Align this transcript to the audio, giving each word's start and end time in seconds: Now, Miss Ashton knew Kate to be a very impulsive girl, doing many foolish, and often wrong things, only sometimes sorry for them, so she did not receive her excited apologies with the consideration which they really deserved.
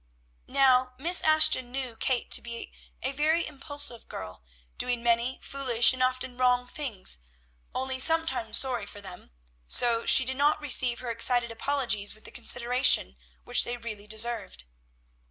Now, 0.47 0.93
Miss 0.97 1.21
Ashton 1.21 1.71
knew 1.71 1.95
Kate 1.95 2.31
to 2.31 2.41
be 2.41 2.73
a 3.03 3.11
very 3.11 3.45
impulsive 3.45 4.07
girl, 4.09 4.43
doing 4.79 5.03
many 5.03 5.37
foolish, 5.43 5.93
and 5.93 6.01
often 6.01 6.37
wrong 6.39 6.65
things, 6.65 7.19
only 7.75 7.99
sometimes 7.99 8.57
sorry 8.57 8.87
for 8.87 8.99
them, 8.99 9.29
so 9.67 10.03
she 10.07 10.25
did 10.25 10.37
not 10.37 10.59
receive 10.59 11.01
her 11.01 11.11
excited 11.11 11.51
apologies 11.51 12.15
with 12.15 12.23
the 12.23 12.31
consideration 12.31 13.15
which 13.43 13.63
they 13.63 13.77
really 13.77 14.07
deserved. 14.07 14.63